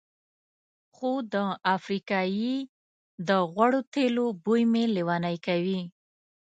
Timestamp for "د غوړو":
3.27-3.79